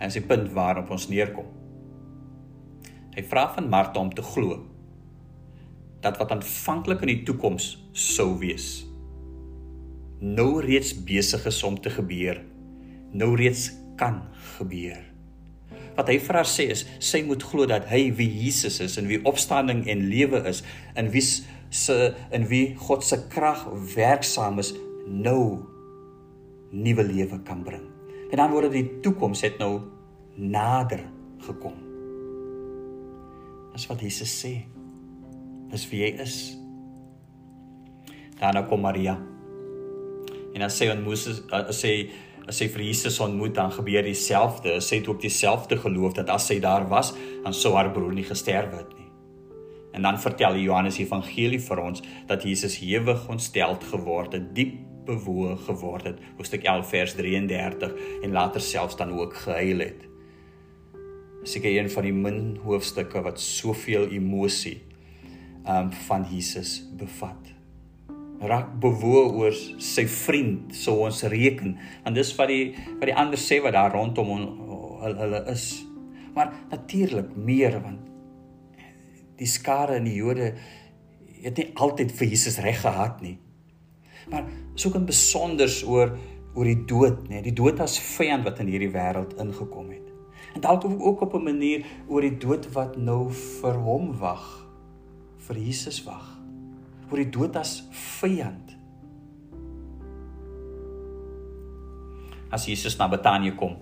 En 0.01 0.09
dis 0.09 0.17
die 0.17 0.25
punt 0.25 0.49
waarop 0.55 0.89
ons 0.89 1.07
neerkom. 1.11 1.45
Hy 3.13 3.21
vra 3.29 3.45
van 3.53 3.69
Martha 3.69 4.01
om 4.01 4.09
te 4.15 4.25
glo 4.25 4.63
dat 6.01 6.17
wat 6.17 6.31
aanvanklik 6.33 7.03
in 7.05 7.11
die 7.11 7.23
toekoms 7.27 7.75
sou 7.93 8.33
wees 8.41 8.81
nou 10.21 10.61
reeds 10.61 10.93
besig 11.05 11.45
is 11.49 11.59
om 11.65 11.77
te 11.81 11.93
gebeur 11.93 12.41
nou 13.13 13.33
reeds 13.37 13.71
kan 13.97 14.21
gebeur. 14.57 15.01
wat 15.97 16.09
hy 16.09 16.17
vir 16.23 16.39
haar 16.39 16.49
sê 16.49 16.67
is 16.73 16.85
sy 17.03 17.23
moet 17.27 17.43
glo 17.43 17.67
dat 17.69 17.89
hy 17.91 18.07
wie 18.17 18.29
Jesus 18.45 18.79
is 18.81 18.97
en 19.01 19.09
wie 19.11 19.21
opstanding 19.27 19.83
en 19.91 20.07
lewe 20.09 20.41
is 20.49 20.63
en 20.95 21.11
wie 21.13 21.23
se 21.71 21.97
in 22.35 22.47
wie 22.51 22.75
God 22.87 23.03
se 23.05 23.19
krag 23.31 23.65
werksaam 23.95 24.59
is 24.63 24.73
nou 25.07 25.67
nuwe 26.71 27.03
lewe 27.03 27.39
kan 27.47 27.63
bring. 27.67 27.90
En 28.31 28.39
dan 28.39 28.51
word 28.53 28.71
die 28.71 28.85
toekoms 29.03 29.43
het 29.43 29.59
nou 29.59 29.81
nader 30.39 31.03
gekom. 31.43 31.75
Dis 33.75 33.87
wat 33.91 34.03
Jesus 34.03 34.31
sê. 34.31 34.53
Dis 35.71 35.83
wie 35.91 36.05
hy 36.05 36.11
is. 36.23 36.37
Daarna 38.39 38.63
kom 38.67 38.83
Maria. 38.83 39.17
En 40.51 40.63
dan 40.63 40.71
sê 40.71 40.89
aan 40.91 41.03
Moses 41.03 41.43
sê 41.75 41.93
as 42.41 42.57
sy 42.57 42.67
vir 42.73 42.83
Jesus 42.87 43.19
ontmoet 43.23 43.53
dan 43.55 43.71
gebeur 43.71 44.03
dieselfde. 44.03 44.79
Sy 44.83 45.01
het 45.01 45.09
ook 45.11 45.21
dieselfde 45.23 45.77
geloof 45.79 46.15
dat 46.17 46.31
as 46.33 46.47
sy 46.49 46.59
daar 46.63 46.87
was, 46.89 47.13
dan 47.43 47.55
sou 47.55 47.75
haar 47.77 47.91
broer 47.93 48.15
nie 48.15 48.27
gesterf 48.27 48.73
het 48.75 48.95
nie. 48.97 49.07
En 49.91 50.07
dan 50.07 50.19
vertel 50.19 50.55
die 50.55 50.65
Johannes 50.65 50.97
Evangelie 51.03 51.59
vir 51.61 51.83
ons 51.83 52.03
dat 52.27 52.43
Jesus 52.47 52.79
hewig 52.79 53.27
ontsteld 53.29 53.83
geword 53.91 54.33
het, 54.39 54.49
diep 54.55 54.79
bewoe 55.05 55.55
geword 55.65 56.07
het, 56.11 56.21
hoofstuk 56.37 56.63
11 56.67 56.89
vers 56.89 57.15
33 57.17 57.93
en 58.23 58.31
later 58.31 58.61
selfs 58.61 58.97
dan 58.99 59.13
ook 59.17 59.35
gehuil 59.45 59.79
het. 59.79 60.07
Seker 61.43 61.71
een 61.73 61.89
van 61.89 62.05
die 62.05 62.13
min 62.13 62.41
hoofstukke 62.63 63.21
wat 63.25 63.41
soveel 63.41 64.09
emosie 64.13 64.81
um 65.69 65.91
van 66.07 66.25
Jesus 66.29 66.79
bevat. 66.97 67.49
Raak 68.41 68.73
bewoe 68.81 69.27
oor 69.37 69.57
sy 69.77 70.07
vriend 70.09 70.73
sou 70.75 70.97
ons 71.05 71.21
reken 71.29 71.75
want 72.03 72.17
dis 72.17 72.33
wat 72.37 72.49
die 72.49 72.73
wat 72.97 73.07
die 73.09 73.17
ander 73.17 73.41
sê 73.41 73.59
wat 73.61 73.77
daar 73.77 73.93
rondom 73.93 74.31
hulle, 74.33 75.17
hulle 75.19 75.43
is. 75.53 75.83
Maar 76.33 76.53
natuurlik 76.71 77.35
meer 77.35 77.77
want 77.81 78.09
die 79.37 79.49
skare 79.49 79.97
in 79.97 80.09
die 80.09 80.17
Jode 80.17 80.53
het 81.41 81.57
nie 81.57 81.71
altyd 81.73 82.13
vir 82.13 82.33
Jesus 82.33 82.59
reg 82.61 82.81
gehad 82.83 83.21
nie 83.25 83.37
maar 84.31 84.47
soek 84.75 84.95
in 84.95 85.05
besonders 85.05 85.81
oor 85.83 86.15
oor 86.55 86.67
die 86.67 86.85
dood 86.87 87.29
nê 87.31 87.43
die 87.43 87.55
dood 87.55 87.79
as 87.79 87.99
vyand 87.99 88.47
wat 88.47 88.59
in 88.59 88.71
hierdie 88.71 88.91
wêreld 88.91 89.37
ingekom 89.39 89.91
het 89.91 90.07
en 90.55 90.63
dalk 90.65 90.87
ook 90.89 91.21
op 91.27 91.35
'n 91.35 91.43
manier 91.43 91.85
oor 92.07 92.21
die 92.21 92.37
dood 92.37 92.71
wat 92.73 92.97
nou 92.97 93.29
vir 93.31 93.75
hom 93.87 94.11
wag 94.19 94.47
vir 95.47 95.57
Jesus 95.57 96.03
wag 96.03 96.41
oor 97.11 97.19
die 97.19 97.31
dood 97.31 97.57
as 97.59 97.81
vyand. 97.91 98.71
As 102.51 102.67
Jesus 102.67 102.97
na 102.99 103.07
Betanië 103.11 103.53
kom, 103.59 103.77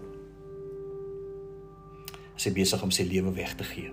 is 2.38 2.48
hy 2.48 2.54
besig 2.56 2.84
om 2.86 2.94
sy 2.94 3.06
lewe 3.10 3.34
weg 3.38 3.56
te 3.60 3.68
gee. 3.68 3.92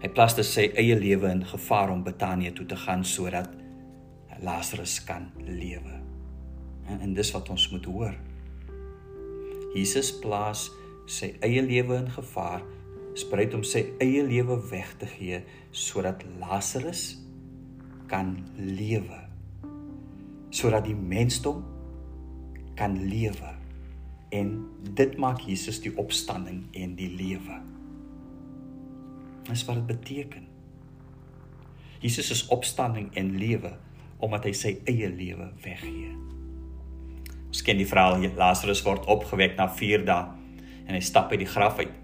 Hy 0.00 0.08
plaas 0.16 0.34
dit 0.38 0.46
sy 0.48 0.70
eie 0.80 0.96
lewe 0.96 1.28
in 1.30 1.42
gevaar 1.46 1.92
om 1.92 2.04
Betanië 2.06 2.54
toe 2.56 2.66
te 2.66 2.78
gaan 2.78 3.04
sodat 3.04 3.52
Lazarus 4.42 4.98
kan 5.04 5.30
lewe. 5.46 6.00
En, 6.88 7.00
en 7.00 7.14
dis 7.14 7.32
wat 7.36 7.48
ons 7.52 7.68
moet 7.70 7.88
hoor. 7.90 8.18
Jesus 9.74 10.12
plaas 10.22 10.68
sy 11.10 11.32
eie 11.44 11.62
lewe 11.62 11.98
in 12.00 12.10
gevaar, 12.10 12.62
spruit 13.18 13.54
om 13.54 13.64
sy 13.66 13.84
eie 14.02 14.22
lewe 14.26 14.58
weg 14.70 14.94
te 14.98 15.08
gee 15.10 15.42
sodat 15.74 16.22
Lazarus 16.42 17.18
kan 18.10 18.38
lewe 18.58 19.30
sodat 20.50 20.84
die 20.84 20.96
mensdom 20.98 21.62
kan 22.78 22.96
lewe 23.06 23.54
en 24.34 24.52
dit 24.94 25.16
maak 25.18 25.42
Jesus 25.46 25.80
die 25.82 25.92
opstanding 25.98 26.62
en 26.78 26.94
die 26.98 27.10
lewe. 27.10 27.58
Dis 29.48 29.64
wat 29.66 29.80
dit 29.80 29.88
beteken. 29.90 30.46
Jesus 32.02 32.30
is 32.30 32.44
opstanding 32.54 33.10
en 33.18 33.34
lewe 33.38 33.72
omdat 34.20 34.48
hy 34.48 34.52
sy 34.56 34.74
eie 34.88 35.08
lewe 35.08 35.50
weggee. 35.64 36.12
Ons 37.50 37.64
ken 37.66 37.80
die 37.80 37.88
verhaal 37.88 38.22
Lazarus 38.38 38.84
word 38.86 39.08
opgewek 39.10 39.56
na 39.58 39.66
4 39.74 40.04
dae 40.06 40.28
en 40.86 40.94
hy 40.94 41.02
stap 41.04 41.32
uit 41.32 41.42
die 41.42 41.50
graf 41.50 41.80
uit 41.80 41.96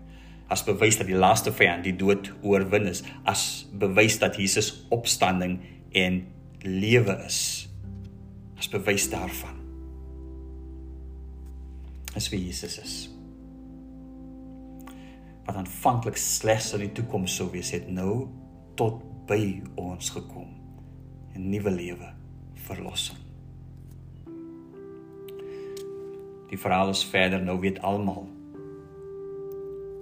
as 0.53 0.63
bewys 0.67 0.99
dat 0.99 1.09
die 1.11 1.19
laaste 1.19 1.51
vyand 1.55 1.87
die 1.87 1.95
dood 1.99 2.31
oorwin 2.47 2.87
is 2.91 3.03
as 3.27 3.67
bewys 3.75 4.19
dat 4.23 4.39
Jesus 4.39 4.87
opstanding 4.95 5.59
en 5.97 6.23
lewe 6.63 7.17
is. 7.27 7.69
As 8.59 8.71
bewys 8.71 9.09
daarvan 9.13 9.63
is 12.17 12.31
wie 12.33 12.41
Jesus 12.47 12.79
is. 12.81 12.95
Wat 15.47 15.59
aanvanklik 15.61 16.17
slegs 16.17 16.73
in 16.75 16.87
die 16.87 16.95
toekoms 16.97 17.35
sou 17.37 17.51
wees 17.53 17.75
het 17.77 17.91
nou 17.93 18.27
tot 18.79 19.03
by 19.29 19.61
ons 19.79 20.15
gekom 20.15 20.56
'n 21.37 21.51
nuwe 21.51 21.71
lewe 21.71 22.11
verlossing 22.67 23.21
die 26.51 26.59
verhaal 26.59 26.91
is 26.91 27.05
verder 27.05 27.43
nou 27.43 27.61
weet 27.61 27.83
almal 27.83 28.27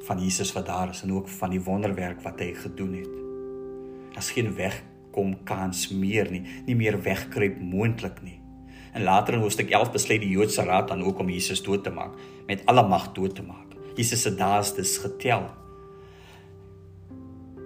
van 0.07 0.21
Jesus 0.21 0.53
wat 0.53 0.67
daar 0.67 0.91
is 0.91 1.03
en 1.03 1.12
ook 1.12 1.29
van 1.29 1.50
die 1.50 1.62
wonderwerk 1.62 2.23
wat 2.23 2.41
hy 2.41 2.53
gedoen 2.55 2.99
het 3.03 3.14
as 4.17 4.31
geen 4.31 4.55
weg 4.55 4.83
kom 5.14 5.37
kans 5.47 5.88
meer 5.95 6.31
nie, 6.33 6.43
nie 6.67 6.76
meer 6.79 6.99
wegkruip 7.03 7.61
moontlik 7.62 8.21
nie. 8.26 8.41
En 8.95 9.07
later 9.07 9.38
in 9.38 9.43
hoofstuk 9.43 9.71
11 9.71 9.95
besluit 9.95 10.23
die 10.23 10.33
Joodse 10.35 10.67
raad 10.67 10.91
dan 10.91 11.03
ook 11.07 11.23
om 11.23 11.31
Jesus 11.31 11.62
dood 11.62 11.85
te 11.87 11.91
maak, 11.95 12.14
met 12.49 12.62
alle 12.71 12.87
mag 12.88 13.12
dood 13.14 13.35
te 13.35 13.43
maak. 13.47 13.75
Jesus 13.99 14.23
se 14.26 14.35
dae 14.35 14.62
is 14.83 14.97
getel. 15.03 15.47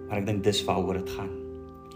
Maar 0.09 0.21
ek 0.21 0.27
dink 0.29 0.45
dis 0.45 0.65
waaroor 0.65 1.01
dit 1.01 1.13
gaan. 1.17 1.48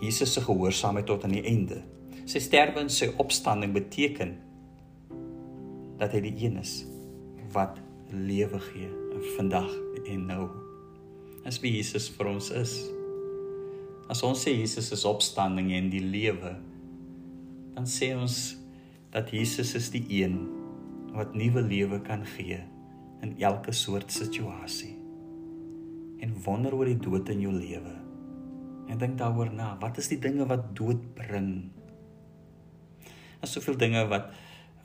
Jesus 0.02 0.34
se 0.34 0.42
gehoorsaamheid 0.42 1.06
tot 1.06 1.24
aan 1.24 1.36
die 1.36 1.44
einde. 1.46 1.82
Sy 2.26 2.42
sterwe 2.42 2.82
en 2.82 2.90
sy 2.90 3.12
opstanding 3.22 3.74
beteken 3.74 4.34
dat 6.00 6.14
hy 6.14 6.22
die 6.24 6.34
een 6.42 6.58
is 6.58 6.80
wat 7.54 7.78
lewe 8.10 8.58
gee 8.72 8.90
vandag 9.36 9.70
en 10.10 10.26
nou. 10.26 10.48
As 11.46 11.60
wie 11.62 11.76
Jesus 11.76 12.08
vir 12.16 12.32
ons 12.32 12.50
is. 12.54 12.74
As 14.10 14.22
ons 14.26 14.42
sê 14.42 14.54
Jesus 14.56 14.90
is 14.94 15.06
opstanding 15.08 15.70
en 15.76 15.90
die 15.92 16.02
lewe, 16.02 16.56
dan 17.76 17.86
sê 17.88 18.12
ons 18.18 18.56
dat 19.14 19.30
Jesus 19.32 19.74
is 19.78 19.90
die 19.94 20.04
een 20.22 20.40
wat 21.12 21.36
nuwe 21.36 21.62
lewe 21.64 22.00
kan 22.04 22.24
gee 22.34 22.58
in 23.22 23.36
elke 23.38 23.72
soort 23.76 24.12
situasie. 24.12 24.96
En 26.22 26.34
wonder 26.44 26.74
oor 26.74 26.90
die 26.90 27.00
dood 27.00 27.30
in 27.32 27.44
jou 27.44 27.52
lewe. 27.54 27.94
En 28.92 29.00
dink 29.00 29.16
daaroor 29.20 29.52
na, 29.56 29.72
wat 29.80 29.98
is 30.02 30.10
die 30.12 30.20
dinge 30.20 30.44
wat 30.50 30.68
dood 30.76 31.00
bring? 31.16 31.70
Daar's 33.40 33.56
soveel 33.56 33.80
dinge 33.80 34.04
wat 34.12 34.32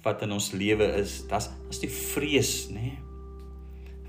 wat 0.05 0.21
in 0.23 0.31
ons 0.31 0.53
lewe 0.55 0.85
is. 1.01 1.19
Das 1.27 1.49
is 1.73 1.81
die 1.83 1.91
vrees, 1.91 2.69
nê? 2.71 2.93
Nee? 2.93 3.03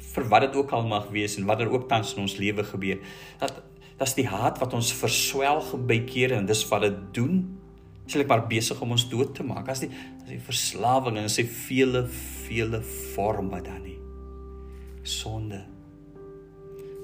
vir 0.09 0.25
wat 0.33 0.47
dit 0.47 0.57
ook 0.57 0.71
al 0.75 0.87
mag 0.89 1.11
wees 1.13 1.37
en 1.39 1.45
wat 1.47 1.61
er 1.61 1.69
ook 1.71 1.85
tans 1.91 2.15
in 2.17 2.25
ons 2.25 2.39
lewe 2.41 2.65
gebeur. 2.67 3.01
Dat 3.39 3.59
Dis 3.99 4.15
die 4.15 4.29
haat 4.31 4.61
wat 4.63 4.77
ons 4.79 4.93
verswelg 4.95 5.73
by 5.89 5.97
kere 6.07 6.37
en 6.39 6.47
dis 6.47 6.61
wat 6.71 6.85
dit 6.87 6.99
doen. 7.17 7.41
Sê 8.07 8.23
ek 8.23 8.31
maar 8.31 8.45
besig 8.49 8.79
om 8.85 8.95
ons 8.95 9.09
dood 9.11 9.33
te 9.35 9.43
maak. 9.43 9.67
As 9.73 9.83
die 9.83 9.91
as 9.91 10.29
die 10.31 10.39
verslawing 10.39 11.19
en 11.19 11.27
sy 11.33 11.43
vele 11.51 12.05
vele 12.47 12.79
forme 12.87 13.59
dan 13.65 13.83
nie. 13.83 13.97
Sonde. 15.03 15.65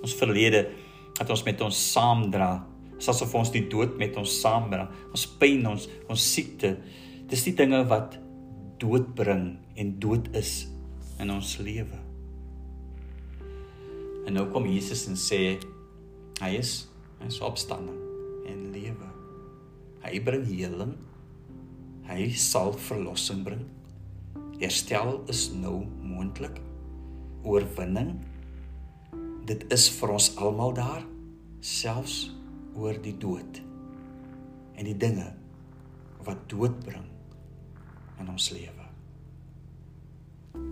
Ons 0.04 0.14
verlede 0.20 0.68
het 1.18 1.30
ons 1.30 1.42
met 1.46 1.66
ons 1.66 1.82
saamdra. 1.90 2.52
Asof 2.98 3.34
ons 3.36 3.52
die 3.52 3.66
dood 3.70 3.98
met 4.00 4.16
ons 4.20 4.38
saamdra. 4.40 4.86
Ons 5.10 5.26
pyn, 5.40 5.64
ons 5.68 5.88
ons 6.10 6.28
siekte. 6.34 6.76
Dis 7.28 7.44
die 7.48 7.56
dinge 7.56 7.82
wat 7.90 8.18
dood 8.82 9.14
bring 9.16 9.54
en 9.80 9.94
dood 10.00 10.30
is 10.36 10.64
in 11.22 11.30
ons 11.34 11.56
lewe. 11.62 12.00
En 14.24 14.36
nou 14.36 14.46
kom 14.52 14.66
Jesus 14.70 15.06
en 15.10 15.18
sê 15.20 15.58
Hy 16.42 16.56
is 16.58 16.88
hy 17.20 17.28
is 17.30 17.38
opstanding 17.46 18.00
en 18.50 18.64
lewe. 18.74 19.08
Hy 20.02 20.18
bring 20.26 20.42
heling. 20.48 20.96
Hy 22.08 22.26
sal 22.36 22.74
verlossing 22.74 23.44
bring. 23.46 23.62
Herstel 24.58 25.20
is 25.30 25.46
nou 25.54 25.84
moontlik. 26.02 26.58
Oorwinning. 27.46 28.16
Dit 29.46 29.64
is 29.72 29.86
vir 29.94 30.16
ons 30.16 30.30
almal 30.42 30.74
daar, 30.76 31.06
selfs 31.62 32.33
oor 32.74 32.98
die 33.02 33.14
dood 33.18 33.60
en 34.74 34.86
die 34.88 34.96
dinge 34.98 35.26
wat 36.26 36.46
dood 36.50 36.76
bring 36.84 37.06
in 38.20 38.30
ons 38.30 38.50
lewe. 38.54 38.86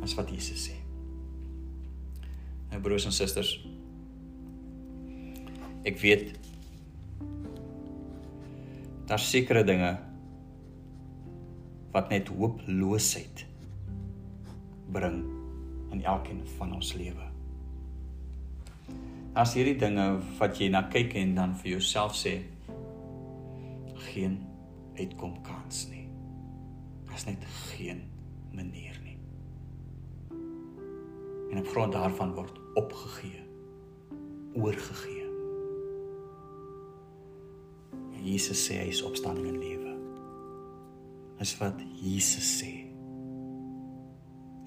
Dis 0.03 0.15
wat 0.19 0.31
Jesus 0.33 0.69
sê. 0.69 0.77
Nou 2.73 2.81
broers 2.83 3.07
en 3.07 3.15
susters, 3.15 3.57
ek 5.87 5.99
weet 6.01 6.33
daar 9.11 9.21
sekere 9.21 9.65
dinge 9.67 9.91
wat 11.93 12.09
net 12.15 12.31
hooploosheid 12.33 13.45
bring 14.95 15.21
in 15.93 16.01
elkeen 16.09 16.41
van 16.57 16.73
ons 16.79 16.95
lewe. 16.97 17.32
As 19.33 19.55
hierdie 19.57 19.79
dinge 19.81 20.07
wat 20.37 20.59
jy 20.61 20.69
na 20.73 20.83
kyk 20.93 21.15
en 21.17 21.37
dan 21.39 21.55
vir 21.63 21.79
jouself 21.79 22.17
sê 22.19 22.35
geen 24.13 24.37
uitkom 24.99 25.39
kans 25.47 25.87
nie. 25.89 26.05
Daar's 27.09 27.25
net 27.25 27.45
geen 27.73 28.05
manier 28.53 28.99
nie. 29.05 29.17
En 31.53 31.63
op 31.63 31.69
grond 31.73 31.97
daarvan 31.97 32.35
word 32.37 32.61
opgegee, 32.77 33.41
oorgegee. 34.53 35.25
En 38.13 38.23
Jesus 38.25 38.69
sê 38.69 38.83
hy 38.83 38.93
is 38.93 39.05
opstanding 39.05 39.49
en 39.49 39.61
lewe. 39.61 39.97
Dis 41.41 41.57
wat 41.61 41.81
Jesus 42.05 42.53
sê. 42.61 42.73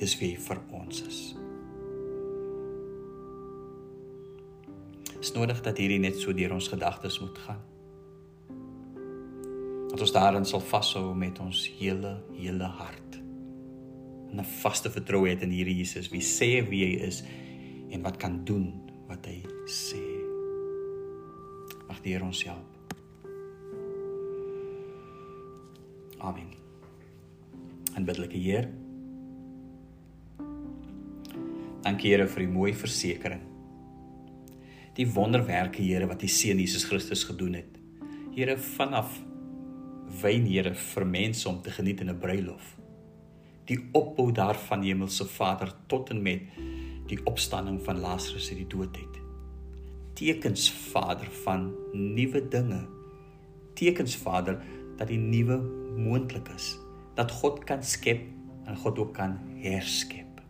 Dis 0.02 0.18
wie 0.20 0.34
vir 0.42 0.66
ons 0.74 1.06
is. 1.06 1.26
Nodig 5.36 5.62
dat 5.62 5.78
hierdie 5.78 6.00
net 6.00 6.20
so 6.20 6.34
deur 6.34 6.54
ons 6.56 6.68
gedagtes 6.72 7.20
moet 7.24 7.38
gaan 7.48 7.64
dat 9.96 10.04
ons 10.04 10.12
daarin 10.12 10.44
sal 10.44 10.60
vashou 10.60 11.14
met 11.16 11.38
ons 11.40 11.60
hele 11.80 12.18
hele 12.36 12.68
hart. 12.68 13.16
'n 14.36 14.44
Vaste 14.44 14.92
vertroue 14.92 15.30
het 15.30 15.42
in 15.42 15.54
hierdie 15.56 15.78
Jesus 15.78 16.10
wie 16.12 16.22
sê 16.22 16.68
wie 16.68 16.84
hy 16.84 17.06
is 17.08 17.24
en 17.90 18.02
wat 18.04 18.18
kan 18.18 18.44
doen 18.44 18.74
wat 19.08 19.26
hy 19.26 19.40
sê. 19.72 20.04
Mag 21.88 22.02
die 22.04 22.12
Here 22.12 22.26
ons 22.26 22.44
help. 22.44 22.68
Amen. 26.20 26.52
En 27.96 28.04
biddelike 28.04 28.38
Heer. 28.38 28.70
Dankie 31.82 32.12
Here 32.12 32.28
vir 32.28 32.44
die 32.44 32.52
mooi 32.52 32.74
versekering. 32.74 33.55
Die 34.96 35.08
wonderwerke 35.12 35.84
Here 35.84 36.08
wat 36.08 36.24
U 36.24 36.28
seun 36.32 36.62
Jesus 36.62 36.86
Christus 36.88 37.26
gedoen 37.28 37.58
het. 37.60 37.74
Here 38.32 38.56
vanaf 38.56 39.18
wyn 40.22 40.46
Here 40.48 40.72
vir 40.72 41.06
mense 41.10 41.50
om 41.50 41.58
te 41.62 41.74
geniet 41.76 42.00
in 42.00 42.10
'n 42.10 42.20
bruilof. 42.20 42.78
Die 43.68 43.80
opbou 43.92 44.32
daarvan 44.32 44.84
Hemelse 44.84 45.26
Vader 45.26 45.74
tot 45.88 46.10
en 46.10 46.22
met 46.22 46.42
die 47.08 47.20
opstanding 47.26 47.82
van 47.84 48.00
Lazarus 48.00 48.50
uit 48.50 48.58
die 48.58 48.68
dood 48.68 48.96
uit. 48.98 49.20
Tekens 50.14 50.72
Vader 50.72 51.28
van 51.44 51.74
nuwe 51.94 52.48
dinge. 52.48 52.88
Tekens 53.74 54.16
Vader 54.16 54.64
dat 54.98 55.08
die 55.08 55.18
nuwe 55.18 55.58
moontlik 55.98 56.48
is. 56.56 56.78
Dat 57.16 57.32
God 57.32 57.64
kan 57.64 57.84
skep 57.84 58.22
en 58.66 58.78
God 58.78 59.00
ook 59.00 59.14
kan 59.14 59.40
herskep. 59.56 60.42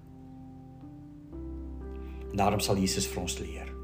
En 2.31 2.37
daarom 2.37 2.59
sal 2.59 2.77
Jesus 2.77 3.07
vir 3.07 3.21
ons 3.21 3.39
leer. 3.39 3.74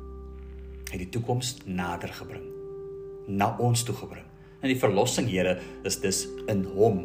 Hy 0.91 0.99
die 0.99 1.09
toekoms 1.13 1.55
nader 1.65 2.11
gebring. 2.15 2.43
Na 3.31 3.53
ons 3.63 3.85
toe 3.87 3.95
gebring. 3.95 4.27
En 4.61 4.69
die 4.69 4.77
verlossing, 4.77 5.29
Here, 5.31 5.57
is 5.87 5.97
dis 6.03 6.25
in 6.51 6.65
Hom. 6.75 7.01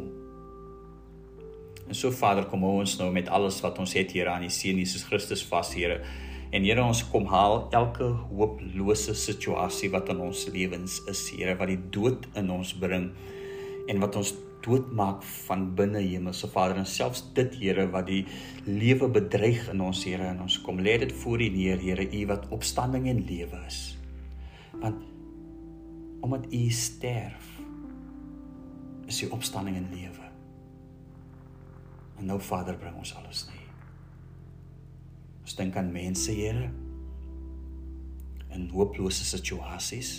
En 1.87 1.95
so 1.95 2.11
Vader, 2.11 2.45
kom 2.51 2.65
ons 2.67 2.97
nou 2.99 3.07
met 3.15 3.29
alles 3.31 3.61
wat 3.63 3.79
ons 3.79 3.95
het 3.95 4.11
hier 4.11 4.27
aan 4.29 4.43
die 4.43 4.51
Seun 4.53 4.81
Jesus 4.81 5.07
Christus 5.07 5.45
vas, 5.47 5.71
Here. 5.73 6.01
En 6.51 6.67
Here, 6.67 6.83
ons 6.83 7.05
kom 7.11 7.29
haal 7.31 7.63
elke 7.75 8.11
hooplose 8.27 9.15
situasie 9.17 9.89
wat 9.95 10.11
in 10.13 10.21
ons 10.27 10.45
lewens 10.51 10.99
is, 11.07 11.23
Here, 11.31 11.55
wat 11.57 11.71
die 11.71 11.79
dood 11.95 12.27
in 12.37 12.51
ons 12.53 12.75
bring 12.77 13.09
en 13.87 14.03
wat 14.03 14.19
ons 14.19 14.35
doodmaak 14.67 15.23
van 15.47 15.69
binne 15.75 16.01
Hemelse 16.03 16.49
Vader 16.51 16.81
en 16.81 16.89
selfs 16.89 17.23
dit 17.37 17.55
Here 17.61 17.87
wat 17.93 18.09
die 18.09 18.23
lewe 18.67 19.09
bedreig 19.09 19.69
in 19.71 19.81
ons 19.85 20.03
Here 20.05 20.27
en 20.33 20.43
ons 20.45 20.59
kom 20.65 20.81
lê 20.83 20.97
dit 21.01 21.13
voor 21.23 21.41
U 21.41 21.49
neer 21.55 21.79
Here 21.81 22.07
U 22.07 22.25
wat 22.33 22.49
opstanding 22.55 23.07
en 23.09 23.23
lewe 23.27 23.61
is. 23.67 23.81
Want 24.77 25.05
omdat 26.25 26.49
U 26.53 26.63
sterf 26.73 27.53
is 29.07 29.21
die 29.23 29.31
opstanding 29.31 29.77
en 29.79 29.87
lewe. 29.93 30.27
En 32.17 32.27
nou 32.27 32.39
Vader 32.41 32.75
bring 32.77 32.97
ons 32.99 33.13
alles 33.15 33.45
nie. 33.51 33.63
Ons 35.45 35.55
dink 35.55 35.77
aan 35.79 35.93
mense, 35.93 36.33
Here, 36.33 36.67
in 38.51 38.67
hooplose 38.73 39.23
situasies. 39.23 40.17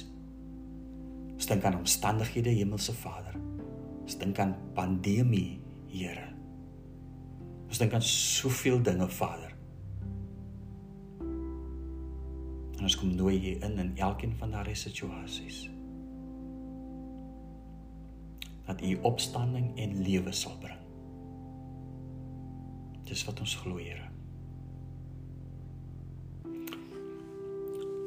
Ons 1.35 1.51
dink 1.51 1.67
aan 1.69 1.81
omstandighede, 1.83 2.55
Hemelse 2.57 2.95
Vader. 2.97 3.37
Ons 4.09 4.16
dink 4.16 4.38
aan 4.40 4.55
pandemie, 4.73 5.61
Here. 5.92 6.31
Ons 7.68 7.81
dink 7.81 7.92
aan 7.92 8.05
soveel 8.05 8.79
dinge, 8.81 9.05
Vader. 9.12 9.51
En 12.79 12.87
ons 12.88 12.97
kom 12.97 13.11
nooi 13.12 13.35
hier 13.37 13.66
in 13.66 13.77
in 13.83 13.90
elkeen 14.01 14.33
van 14.40 14.55
daardie 14.57 14.77
situasies 14.77 15.66
dat 18.68 18.81
u 18.85 18.94
opstanding 19.11 19.71
en 19.81 20.01
lewe 20.05 20.33
sal 20.33 20.57
bring. 20.61 20.81
Dis 23.09 23.29
wat 23.29 23.44
ons 23.44 23.57
glo, 23.61 23.77
Here. 23.77 24.09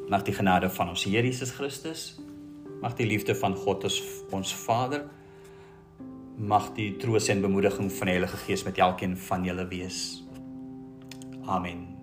Mag 0.10 0.26
die 0.26 0.34
genade 0.34 0.74
van 0.74 0.96
ons 0.98 1.06
Here 1.06 1.26
Jesus 1.30 1.54
Christus, 1.62 2.10
mag 2.82 2.98
die 2.98 3.10
liefde 3.10 3.38
van 3.38 3.54
God 3.54 3.86
as 3.86 4.02
ons 4.34 4.58
Vader, 4.66 5.06
mag 6.42 6.72
die 6.74 6.96
troos 6.98 7.30
en 7.30 7.42
bemoediging 7.42 7.92
van 7.94 8.10
die 8.10 8.18
Heilige 8.18 8.38
Gees 8.38 8.64
met 8.66 8.78
elkeen 8.82 9.18
van 9.18 9.44
julle 9.46 9.68
wees. 9.70 10.24
Amen. 11.46 12.01